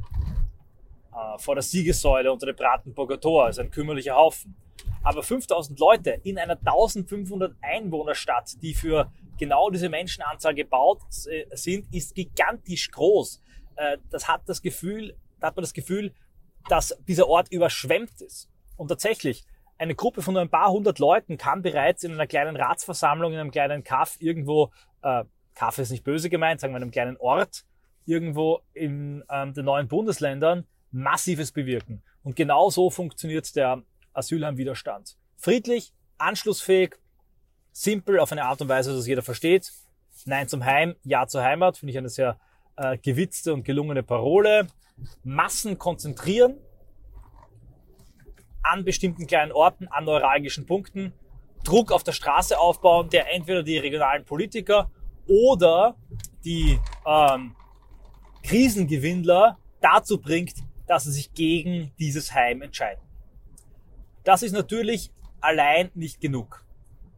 äh, 1.13 1.37
vor 1.37 1.55
der 1.55 1.61
Siegessäule 1.61 2.31
unter 2.31 2.45
dem 2.45 2.55
Bratenburger 2.55 3.19
Tor, 3.19 3.45
also 3.45 3.61
ein 3.61 3.71
kümmerlicher 3.71 4.15
Haufen. 4.15 4.55
Aber 5.03 5.23
5000 5.23 5.79
Leute 5.79 6.19
in 6.23 6.37
einer 6.37 6.57
1500 6.57 7.55
Einwohnerstadt, 7.61 8.61
die 8.61 8.73
für 8.73 9.11
genau 9.37 9.69
diese 9.69 9.89
Menschenanzahl 9.89 10.53
gebaut 10.53 11.01
äh, 11.27 11.45
sind, 11.55 11.93
ist 11.93 12.15
gigantisch 12.15 12.91
groß. 12.91 13.41
Äh, 13.75 13.97
das 14.09 14.27
hat 14.27 14.41
das 14.47 14.61
Gefühl, 14.61 15.15
da 15.39 15.47
hat 15.47 15.55
man 15.55 15.63
das 15.63 15.73
Gefühl, 15.73 16.13
dass 16.67 16.97
dieser 17.07 17.27
Ort 17.27 17.51
überschwemmt 17.51 18.21
ist. 18.21 18.49
Und 18.75 18.89
tatsächlich, 18.89 19.45
eine 19.77 19.95
Gruppe 19.95 20.21
von 20.21 20.33
nur 20.33 20.41
ein 20.41 20.49
paar 20.49 20.71
hundert 20.71 20.99
Leuten 20.99 21.37
kann 21.37 21.61
bereits 21.61 22.03
in 22.03 22.13
einer 22.13 22.27
kleinen 22.27 22.57
Ratsversammlung, 22.57 23.31
in 23.31 23.39
einem 23.39 23.51
kleinen 23.51 23.83
Kaff 23.83 24.17
irgendwo, 24.19 24.71
äh, 25.01 25.23
Kaff 25.55 25.77
ist 25.77 25.89
nicht 25.89 26.03
böse 26.03 26.29
gemeint, 26.29 26.59
sagen 26.59 26.73
wir 26.73 26.77
in 26.77 26.83
einem 26.83 26.91
kleinen 26.91 27.17
Ort, 27.17 27.63
irgendwo 28.05 28.61
in 28.73 29.23
ähm, 29.29 29.53
den 29.53 29.65
neuen 29.65 29.87
Bundesländern 29.87 30.65
Massives 30.91 31.51
bewirken. 31.51 32.03
Und 32.23 32.35
genau 32.35 32.69
so 32.69 32.89
funktioniert 32.89 33.55
der 33.55 33.83
Asylheimwiderstand. 34.13 35.17
Friedlich, 35.37 35.93
anschlussfähig, 36.17 36.95
simpel 37.71 38.19
auf 38.19 38.31
eine 38.31 38.43
Art 38.43 38.61
und 38.61 38.67
Weise, 38.67 38.93
dass 38.93 39.07
jeder 39.07 39.21
versteht. 39.21 39.71
Nein 40.25 40.47
zum 40.47 40.65
Heim, 40.65 40.95
Ja 41.03 41.27
zur 41.27 41.43
Heimat, 41.43 41.77
finde 41.77 41.91
ich 41.91 41.97
eine 41.97 42.09
sehr 42.09 42.37
äh, 42.75 42.97
gewitzte 42.97 43.53
und 43.53 43.63
gelungene 43.63 44.03
Parole. 44.03 44.67
Massen 45.23 45.77
konzentrieren 45.77 46.57
an 48.61 48.83
bestimmten 48.83 49.25
kleinen 49.25 49.51
Orten, 49.51 49.87
an 49.87 50.05
neuralgischen 50.05 50.65
Punkten, 50.65 51.13
Druck 51.63 51.91
auf 51.91 52.03
der 52.03 52.11
Straße 52.11 52.57
aufbauen, 52.59 53.09
der 53.09 53.33
entweder 53.33 53.63
die 53.63 53.77
regionalen 53.77 54.25
Politiker 54.25 54.89
oder 55.27 55.95
die 56.43 56.79
ähm, 57.05 57.55
Krisengewinnler 58.43 59.57
dazu 59.81 60.19
bringt, 60.19 60.55
dass 60.87 61.03
sie 61.03 61.11
sich 61.11 61.33
gegen 61.33 61.91
dieses 61.99 62.33
Heim 62.33 62.61
entscheiden. 62.61 63.01
Das 64.23 64.43
ist 64.43 64.53
natürlich 64.53 65.11
allein 65.41 65.91
nicht 65.93 66.19
genug. 66.21 66.65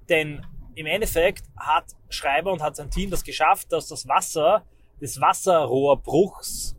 Denn 0.09 0.45
im 0.75 0.85
Endeffekt 0.85 1.43
hat 1.57 1.85
Schreiber 2.09 2.51
und 2.51 2.61
hat 2.61 2.75
sein 2.75 2.89
Team 2.89 3.09
das 3.09 3.23
geschafft, 3.23 3.71
dass 3.71 3.88
das 3.88 4.07
Wasser 4.07 4.65
des 5.00 5.19
Wasserrohrbruchs 5.19 6.75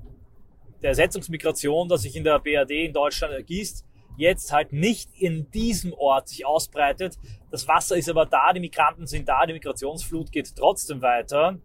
der 0.83 0.91
Ersetzungsmigration, 0.91 1.89
das 1.89 2.03
sich 2.03 2.17
in 2.17 2.25
der 2.25 2.39
BRD 2.39 2.71
in 2.71 2.93
Deutschland 2.93 3.33
ergießt, 3.33 3.85
jetzt 4.17 4.53
halt 4.53 4.73
nicht 4.73 5.11
in 5.19 5.51
diesem 5.51 5.93
Ort 5.93 6.29
sich 6.29 6.45
ausbreitet. 6.45 7.19
Das 7.51 7.67
Wasser 7.69 7.97
ist 7.97 8.09
aber 8.09 8.27
da, 8.27 8.53
die 8.53 8.61
Migranten 8.61 9.07
sind 9.07 9.29
da, 9.29 9.47
die 9.47 9.53
Migrationsflut 9.53 10.33
geht 10.33 10.55
trotzdem 10.57 11.01
weiter 11.03 11.59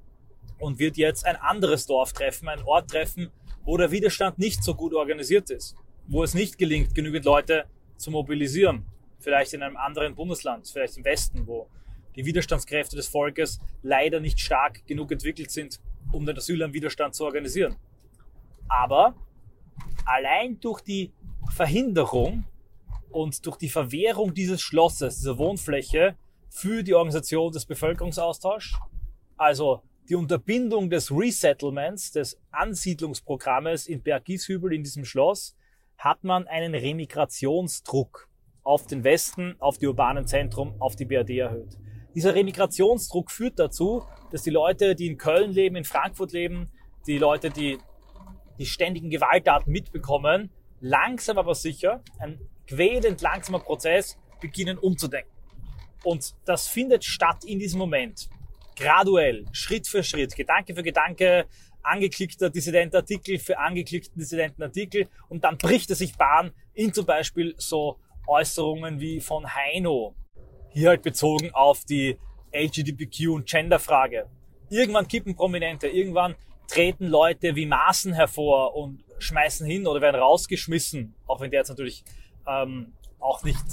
und 0.59 0.79
wird 0.79 0.97
jetzt 0.97 1.25
ein 1.25 1.35
anderes 1.35 1.85
Dorf 1.85 2.13
treffen, 2.13 2.47
ein 2.47 2.61
Ort 2.63 2.89
treffen, 2.89 3.31
wo 3.63 3.77
der 3.77 3.91
Widerstand 3.91 4.39
nicht 4.39 4.63
so 4.63 4.75
gut 4.75 4.93
organisiert 4.93 5.49
ist, 5.49 5.75
wo 6.07 6.23
es 6.23 6.33
nicht 6.33 6.57
gelingt, 6.57 6.95
genügend 6.95 7.25
Leute 7.25 7.65
zu 7.97 8.11
mobilisieren, 8.11 8.85
vielleicht 9.19 9.53
in 9.53 9.61
einem 9.61 9.77
anderen 9.77 10.15
Bundesland, 10.15 10.67
vielleicht 10.67 10.97
im 10.97 11.03
Westen, 11.03 11.47
wo 11.47 11.67
die 12.15 12.25
Widerstandskräfte 12.25 12.95
des 12.95 13.07
Volkes 13.07 13.59
leider 13.83 14.19
nicht 14.19 14.39
stark 14.39 14.85
genug 14.87 15.11
entwickelt 15.11 15.51
sind, 15.51 15.79
um 16.11 16.25
den 16.25 16.37
Asylwiderstand 16.37 17.13
zu 17.13 17.25
organisieren. 17.25 17.75
Aber 18.69 19.15
allein 20.05 20.59
durch 20.59 20.81
die 20.81 21.11
Verhinderung 21.49 22.45
und 23.11 23.45
durch 23.45 23.57
die 23.57 23.69
Verwehrung 23.69 24.33
dieses 24.33 24.61
Schlosses, 24.61 25.17
dieser 25.17 25.37
Wohnfläche 25.37 26.15
für 26.49 26.83
die 26.83 26.93
Organisation 26.93 27.51
des 27.51 27.65
Bevölkerungsaustauschs, 27.65 28.75
also 29.37 29.81
die 30.09 30.15
Unterbindung 30.15 30.89
des 30.89 31.11
Resettlements, 31.11 32.11
des 32.11 32.39
Ansiedlungsprogrammes 32.51 33.87
in 33.87 34.01
Bergishübel 34.01 34.73
in 34.73 34.83
diesem 34.83 35.03
Schloss, 35.03 35.55
hat 35.97 36.23
man 36.23 36.47
einen 36.47 36.73
Remigrationsdruck 36.75 38.29
auf 38.63 38.85
den 38.85 39.03
Westen, 39.03 39.55
auf 39.59 39.77
die 39.77 39.87
urbanen 39.87 40.27
Zentrum, 40.27 40.75
auf 40.79 40.95
die 40.95 41.05
BRD 41.05 41.31
erhöht. 41.31 41.77
Dieser 42.15 42.35
Remigrationsdruck 42.35 43.31
führt 43.31 43.59
dazu, 43.59 44.03
dass 44.31 44.43
die 44.43 44.49
Leute, 44.49 44.95
die 44.95 45.07
in 45.07 45.17
Köln 45.17 45.51
leben, 45.51 45.75
in 45.75 45.83
Frankfurt 45.83 46.31
leben, 46.31 46.69
die 47.05 47.17
Leute, 47.17 47.49
die 47.49 47.77
die 48.59 48.65
ständigen 48.65 49.09
Gewalttaten 49.09 49.71
mitbekommen, 49.71 50.49
langsam 50.79 51.37
aber 51.37 51.55
sicher, 51.55 52.03
ein 52.19 52.39
quälend 52.67 53.21
langsamer 53.21 53.59
Prozess, 53.59 54.17
beginnen 54.39 54.77
umzudenken. 54.77 55.31
Und 56.03 56.35
das 56.45 56.67
findet 56.67 57.03
statt 57.03 57.43
in 57.43 57.59
diesem 57.59 57.79
Moment 57.79 58.29
graduell, 58.75 59.45
Schritt 59.51 59.87
für 59.87 60.03
Schritt, 60.03 60.35
Gedanke 60.35 60.75
für 60.75 60.83
Gedanke, 60.83 61.47
angeklickter 61.81 62.49
Dissidentenartikel 62.49 63.39
für 63.39 63.57
angeklickten 63.57 64.19
Dissidentenartikel 64.19 65.07
und 65.29 65.43
dann 65.43 65.57
bricht 65.57 65.89
es 65.89 65.99
sich 65.99 66.15
Bahn 66.15 66.51
in 66.73 66.93
zum 66.93 67.05
Beispiel 67.05 67.55
so 67.57 67.97
Äußerungen 68.27 68.99
wie 68.99 69.21
von 69.21 69.55
Heino. 69.55 70.15
Hier 70.71 70.89
halt 70.89 71.01
bezogen 71.01 71.51
auf 71.53 71.85
die 71.85 72.17
LGBTQ 72.53 73.29
und 73.29 73.49
Genderfrage. 73.49 74.29
Irgendwann 74.69 75.07
kippen 75.07 75.35
Prominente, 75.35 75.87
irgendwann 75.87 76.35
treten 76.67 77.07
Leute 77.07 77.55
wie 77.55 77.65
Maßen 77.65 78.13
hervor 78.13 78.75
und 78.75 79.03
schmeißen 79.19 79.65
hin 79.65 79.87
oder 79.87 80.01
werden 80.01 80.19
rausgeschmissen, 80.19 81.15
auch 81.25 81.41
wenn 81.41 81.51
der 81.51 81.61
jetzt 81.61 81.69
natürlich 81.69 82.03
ähm, 82.47 82.93
auch 83.19 83.43
nicht 83.43 83.63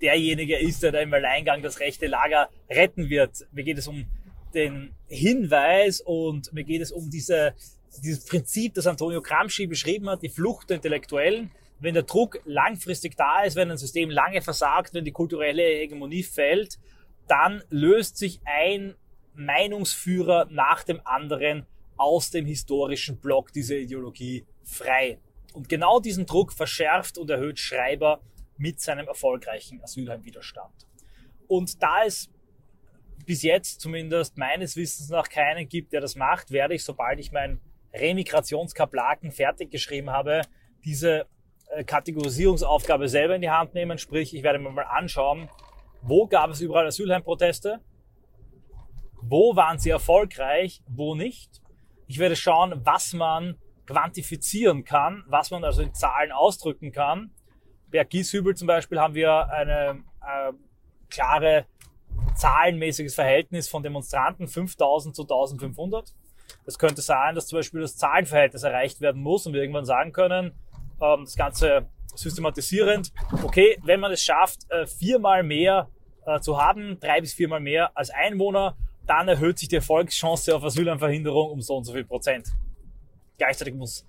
derjenige 0.00 0.58
ist, 0.58 0.82
der 0.82 0.92
da 0.92 1.00
im 1.00 1.12
Alleingang 1.12 1.62
das 1.62 1.80
rechte 1.80 2.06
Lager 2.06 2.48
retten 2.70 3.10
wird. 3.10 3.46
Mir 3.52 3.64
geht 3.64 3.78
es 3.78 3.88
um 3.88 4.06
den 4.54 4.94
Hinweis 5.08 6.00
und 6.00 6.52
mir 6.52 6.64
geht 6.64 6.82
es 6.82 6.92
um 6.92 7.10
diese, 7.10 7.54
dieses 8.02 8.24
Prinzip, 8.24 8.74
das 8.74 8.86
Antonio 8.86 9.20
Gramsci 9.20 9.66
beschrieben 9.66 10.08
hat, 10.08 10.22
die 10.22 10.28
Flucht 10.28 10.70
der 10.70 10.76
Intellektuellen. 10.76 11.50
Wenn 11.80 11.94
der 11.94 12.04
Druck 12.04 12.40
langfristig 12.44 13.16
da 13.16 13.42
ist, 13.42 13.56
wenn 13.56 13.70
ein 13.70 13.76
System 13.76 14.10
lange 14.10 14.42
versagt, 14.42 14.94
wenn 14.94 15.04
die 15.04 15.12
kulturelle 15.12 15.62
Hegemonie 15.62 16.22
fällt, 16.22 16.78
dann 17.28 17.62
löst 17.70 18.16
sich 18.16 18.40
ein 18.44 18.94
Meinungsführer 19.34 20.48
nach 20.50 20.82
dem 20.82 21.00
anderen 21.04 21.66
aus 21.98 22.30
dem 22.30 22.46
historischen 22.46 23.18
Block 23.18 23.52
dieser 23.52 23.76
Ideologie 23.76 24.46
frei. 24.64 25.18
Und 25.52 25.68
genau 25.68 26.00
diesen 26.00 26.26
Druck 26.26 26.52
verschärft 26.52 27.18
und 27.18 27.28
erhöht 27.30 27.58
Schreiber 27.58 28.20
mit 28.56 28.80
seinem 28.80 29.06
erfolgreichen 29.06 29.82
Asylheimwiderstand. 29.82 30.86
Und 31.46 31.82
da 31.82 32.04
es 32.04 32.30
bis 33.26 33.42
jetzt 33.42 33.80
zumindest 33.80 34.38
meines 34.38 34.76
Wissens 34.76 35.10
nach 35.10 35.28
keinen 35.28 35.68
gibt, 35.68 35.92
der 35.92 36.00
das 36.00 36.16
macht, 36.16 36.50
werde 36.50 36.74
ich, 36.74 36.84
sobald 36.84 37.18
ich 37.18 37.32
mein 37.32 37.60
Remigrationskaplaken 37.92 39.32
fertig 39.32 39.70
geschrieben 39.70 40.10
habe, 40.10 40.42
diese 40.84 41.26
äh, 41.70 41.84
Kategorisierungsaufgabe 41.84 43.08
selber 43.08 43.34
in 43.34 43.42
die 43.42 43.50
Hand 43.50 43.74
nehmen. 43.74 43.98
Sprich, 43.98 44.34
ich 44.34 44.42
werde 44.42 44.58
mir 44.58 44.70
mal 44.70 44.82
anschauen, 44.82 45.48
Wo 46.02 46.26
gab 46.26 46.50
es 46.50 46.60
überall 46.60 46.86
Asylheimproteste? 46.86 47.80
Wo 49.20 49.56
waren 49.56 49.78
sie 49.78 49.90
erfolgreich? 49.90 50.82
Wo 50.86 51.14
nicht? 51.14 51.60
Ich 52.08 52.18
werde 52.18 52.36
schauen, 52.36 52.80
was 52.84 53.12
man 53.12 53.58
quantifizieren 53.86 54.84
kann, 54.84 55.24
was 55.28 55.50
man 55.50 55.62
also 55.62 55.82
in 55.82 55.92
Zahlen 55.92 56.32
ausdrücken 56.32 56.90
kann. 56.90 57.30
Bei 57.92 58.02
Gieshübel 58.02 58.56
zum 58.56 58.66
Beispiel 58.66 58.98
haben 58.98 59.14
wir 59.14 59.48
eine 59.50 60.02
äh, 60.22 60.52
klare 61.10 61.66
zahlenmäßiges 62.34 63.14
Verhältnis 63.14 63.68
von 63.68 63.82
Demonstranten 63.82 64.48
5000 64.48 65.14
zu 65.14 65.22
1500. 65.22 66.14
Es 66.64 66.78
könnte 66.78 67.02
sein, 67.02 67.34
dass 67.34 67.46
zum 67.46 67.58
Beispiel 67.58 67.82
das 67.82 67.96
Zahlenverhältnis 67.96 68.62
erreicht 68.62 69.00
werden 69.02 69.22
muss 69.22 69.46
und 69.46 69.52
wir 69.52 69.60
irgendwann 69.60 69.84
sagen 69.84 70.12
können, 70.12 70.52
ähm, 71.02 71.24
das 71.24 71.36
Ganze 71.36 71.88
systematisierend, 72.14 73.12
okay, 73.42 73.78
wenn 73.84 74.00
man 74.00 74.12
es 74.12 74.22
schafft, 74.22 74.60
äh, 74.70 74.86
viermal 74.86 75.42
mehr 75.42 75.90
äh, 76.24 76.40
zu 76.40 76.60
haben, 76.60 76.98
drei 77.00 77.20
bis 77.20 77.34
viermal 77.34 77.60
mehr 77.60 77.96
als 77.96 78.10
Einwohner, 78.10 78.76
dann 79.08 79.28
erhöht 79.28 79.58
sich 79.58 79.68
die 79.68 79.76
Erfolgschance 79.76 80.54
auf 80.54 80.62
Asyleinverhinderung 80.64 81.50
um 81.50 81.60
so 81.60 81.76
und 81.76 81.84
so 81.84 81.92
viel 81.92 82.04
Prozent. 82.04 82.48
Gleichzeitig 83.38 83.74
muss 83.74 84.06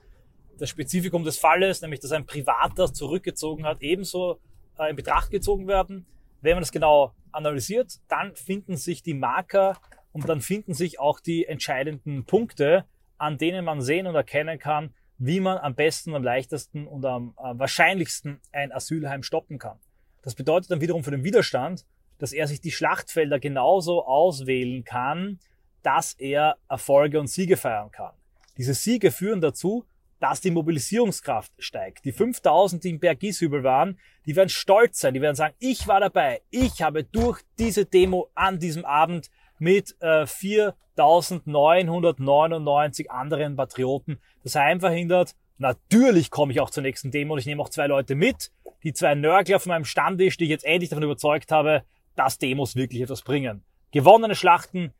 das 0.58 0.70
Spezifikum 0.70 1.24
des 1.24 1.38
Falles, 1.38 1.82
nämlich 1.82 2.00
dass 2.02 2.12
ein 2.12 2.26
Privater 2.26 2.94
zurückgezogen 2.94 3.66
hat, 3.66 3.82
ebenso 3.82 4.40
äh, 4.78 4.90
in 4.90 4.96
Betracht 4.96 5.32
gezogen 5.32 5.68
werden. 5.68 6.06
Wenn 6.42 6.54
man 6.54 6.62
das 6.62 6.72
genau 6.72 7.14
analysiert, 7.32 8.00
dann 8.08 8.36
finden 8.36 8.76
sich 8.76 9.04
die 9.04 9.14
Marker 9.14 9.78
und 10.12 10.28
dann 10.28 10.42
finden 10.42 10.74
sich 10.74 11.00
auch 11.00 11.20
die 11.20 11.46
entscheidenden 11.46 12.26
Punkte, 12.26 12.86
an 13.18 13.38
denen 13.38 13.64
man 13.64 13.82
sehen 13.82 14.08
und 14.08 14.16
erkennen 14.16 14.60
kann, 14.60 14.94
wie 15.18 15.40
man 15.40 15.58
am 15.58 15.76
besten, 15.76 16.16
am 16.16 16.24
leichtesten 16.24 16.88
und 16.88 17.06
am 17.06 17.36
äh, 17.38 17.58
wahrscheinlichsten 17.58 18.40
ein 18.52 18.72
Asylheim 18.72 19.24
stoppen 19.24 19.60
kann. 19.60 19.78
Das 20.24 20.36
bedeutet 20.36 20.72
dann 20.72 20.82
wiederum 20.82 21.04
für 21.04 21.12
den 21.12 21.24
Widerstand, 21.24 21.86
dass 22.20 22.34
er 22.34 22.48
sich 22.48 22.62
die 22.62 22.72
Schlachtfelder 22.72 23.40
genauso 23.40 24.06
auswählen 24.06 24.84
kann, 24.84 25.40
dass 25.82 26.14
er 26.14 26.58
Erfolge 26.68 27.20
und 27.20 27.28
Siege 27.28 27.58
feiern 27.58 27.92
kann. 27.92 28.14
Diese 28.58 28.74
Siege 28.74 29.12
führen 29.12 29.42
dazu, 29.42 29.86
dass 30.20 30.42
die 30.42 30.50
Mobilisierungskraft 30.52 31.54
steigt. 31.58 32.06
Die 32.06 32.12
5000, 32.12 32.84
die 32.84 32.90
im 32.90 33.00
Berg 33.00 33.22
Gieshübel 33.22 33.64
waren, 33.64 33.98
die 34.26 34.36
werden 34.36 34.50
stolz 34.50 35.00
sein, 35.00 35.14
die 35.14 35.22
werden 35.22 35.38
sagen, 35.38 35.56
ich 35.60 35.88
war 35.88 36.02
dabei, 36.02 36.42
ich 36.50 36.82
habe 36.82 37.06
durch 37.06 37.40
diese 37.58 37.86
Demo 37.86 38.30
an 38.36 38.60
diesem 38.60 38.84
Abend 38.84 39.32
mit 39.60 39.96
äh, 40.02 40.26
4999 40.26 43.12
anderen 43.12 43.56
Patrioten 43.56 44.20
das 44.44 44.56
Heim 44.56 44.82
verhindert. 44.82 45.36
Natürlich 45.58 46.32
komme 46.32 46.52
ich 46.52 46.60
auch 46.60 46.70
zur 46.70 46.84
nächsten 46.84 47.12
Demo 47.12 47.32
und 47.34 47.40
ich 47.40 47.46
nehme 47.46 47.62
auch 47.62 47.70
zwei 47.70 47.88
Leute 47.88 48.16
mit, 48.16 48.52
die 48.84 48.92
zwei 48.94 49.16
Nörgler 49.16 49.60
von 49.60 49.70
meinem 49.70 49.86
Stammtisch, 49.86 50.38
die 50.38 50.44
ich 50.46 50.50
jetzt 50.50 50.66
endlich 50.66 50.90
davon 50.90 51.04
überzeugt 51.04 51.52
habe, 51.52 51.84
dass 52.16 52.38
Demos 52.38 52.76
wirklich 52.76 53.02
etwas 53.02 53.22
bringen. 53.22 53.64
Gewonnene 53.92 54.36
Schlachten 54.36 54.94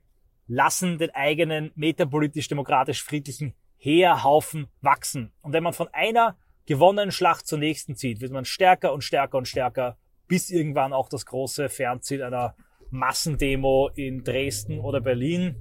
lassen 0.48 0.98
den 0.98 1.12
eigenen 1.12 1.72
metapolitisch-demokratisch-friedlichen 1.76 3.54
Heerhaufen 3.78 4.68
wachsen. 4.82 5.32
Und 5.42 5.54
wenn 5.54 5.64
man 5.64 5.74
von 5.74 5.88
einer 5.94 6.38
gewonnenen 6.66 7.12
Schlacht 7.12 7.48
zur 7.48 7.60
nächsten 7.60 7.96
zieht, 7.96 8.20
wird 8.22 8.32
man 8.32 8.46
stärker 8.46 8.94
und 8.94 9.04
stärker 9.04 9.38
und 9.38 9.48
stärker, 9.48 9.98
bis 10.28 10.50
irgendwann 10.50 10.94
auch 10.94 11.10
das 11.10 11.26
große 11.26 11.70
Fernziel 11.70 12.24
einer 12.24 12.56
Massendemo 12.92 13.90
in 13.96 14.24
Dresden 14.24 14.80
oder 14.80 15.02
Berlin, 15.02 15.56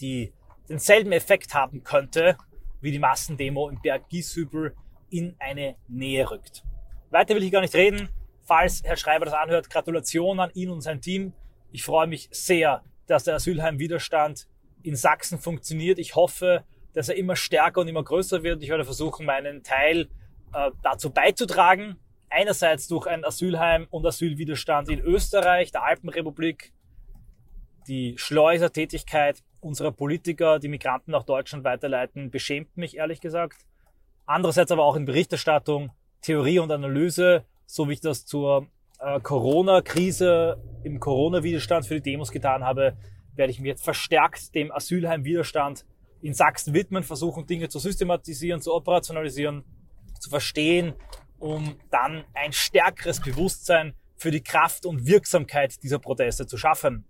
die 0.00 0.32
denselben 0.68 1.12
Effekt 1.12 1.54
haben 1.54 1.82
könnte 1.84 2.36
wie 2.80 2.92
die 2.92 2.98
Massendemo 2.98 3.68
in 3.68 3.80
Berg 3.80 4.08
Gieshübel 4.08 4.74
in 5.10 5.34
eine 5.38 5.76
Nähe 5.88 6.30
rückt. 6.30 6.64
Weiter 7.10 7.34
will 7.34 7.42
ich 7.42 7.52
gar 7.52 7.60
nicht 7.60 7.74
reden. 7.74 8.08
Falls 8.46 8.84
Herr 8.84 8.96
Schreiber 8.96 9.24
das 9.24 9.34
anhört, 9.34 9.68
Gratulation 9.70 10.38
an 10.38 10.50
ihn 10.54 10.70
und 10.70 10.80
sein 10.80 11.00
Team. 11.00 11.32
Ich 11.72 11.82
freue 11.82 12.06
mich 12.06 12.28
sehr, 12.30 12.82
dass 13.06 13.24
der 13.24 13.34
Asylheim-Widerstand 13.34 14.46
in 14.82 14.94
Sachsen 14.94 15.38
funktioniert. 15.38 15.98
Ich 15.98 16.14
hoffe, 16.14 16.64
dass 16.94 17.08
er 17.08 17.16
immer 17.16 17.34
stärker 17.34 17.80
und 17.80 17.88
immer 17.88 18.04
größer 18.04 18.44
wird. 18.44 18.62
Ich 18.62 18.68
werde 18.68 18.84
versuchen, 18.84 19.26
meinen 19.26 19.64
Teil 19.64 20.08
äh, 20.54 20.70
dazu 20.82 21.10
beizutragen. 21.10 21.96
Einerseits 22.30 22.86
durch 22.86 23.06
ein 23.08 23.24
Asylheim 23.24 23.88
und 23.90 24.06
Asylwiderstand 24.06 24.88
in 24.90 25.00
Österreich, 25.00 25.72
der 25.72 25.82
Alpenrepublik, 25.82 26.72
die 27.88 28.14
Schleusertätigkeit 28.16 29.42
unserer 29.60 29.90
Politiker, 29.90 30.60
die 30.60 30.68
Migranten 30.68 31.10
nach 31.10 31.24
Deutschland 31.24 31.64
weiterleiten, 31.64 32.30
beschämt 32.30 32.76
mich 32.76 32.96
ehrlich 32.96 33.20
gesagt. 33.20 33.66
Andererseits 34.24 34.70
aber 34.70 34.84
auch 34.84 34.96
in 34.96 35.04
Berichterstattung, 35.04 35.90
Theorie 36.20 36.60
und 36.60 36.70
Analyse, 36.70 37.44
so 37.66 37.88
wie 37.88 37.94
ich 37.94 38.00
das 38.00 38.24
zur 38.24 38.66
äh, 38.98 39.20
Corona-Krise 39.20 40.62
im 40.84 41.00
Corona-Widerstand 41.00 41.86
für 41.86 41.94
die 41.94 42.12
Demos 42.12 42.30
getan 42.30 42.64
habe, 42.64 42.96
werde 43.34 43.50
ich 43.50 43.60
mir 43.60 43.68
jetzt 43.68 43.84
verstärkt 43.84 44.54
dem 44.54 44.72
Asylheim-Widerstand 44.72 45.84
in 46.22 46.32
Sachsen 46.32 46.74
widmen, 46.74 47.02
versuchen 47.02 47.46
Dinge 47.46 47.68
zu 47.68 47.78
systematisieren, 47.78 48.60
zu 48.60 48.74
operationalisieren, 48.74 49.64
zu 50.18 50.30
verstehen, 50.30 50.94
um 51.38 51.76
dann 51.90 52.24
ein 52.32 52.52
stärkeres 52.52 53.20
Bewusstsein 53.20 53.94
für 54.16 54.30
die 54.30 54.42
Kraft 54.42 54.86
und 54.86 55.06
Wirksamkeit 55.06 55.82
dieser 55.82 55.98
Proteste 55.98 56.46
zu 56.46 56.56
schaffen. 56.56 57.04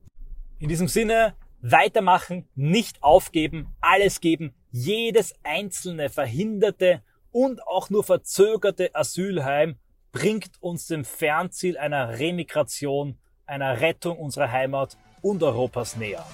In 0.58 0.68
diesem 0.68 0.88
Sinne, 0.88 1.36
weitermachen, 1.60 2.48
nicht 2.54 3.02
aufgeben, 3.02 3.68
alles 3.80 4.20
geben, 4.20 4.54
jedes 4.70 5.34
einzelne 5.42 6.08
verhinderte 6.08 7.02
und 7.30 7.62
auch 7.66 7.90
nur 7.90 8.04
verzögerte 8.04 8.94
Asylheim 8.94 9.76
bringt 10.16 10.52
uns 10.60 10.86
dem 10.86 11.04
Fernziel 11.04 11.76
einer 11.76 12.18
Remigration, 12.18 13.18
einer 13.44 13.82
Rettung 13.82 14.16
unserer 14.16 14.50
Heimat 14.50 14.96
und 15.20 15.42
Europas 15.42 15.96
näher. 15.96 16.24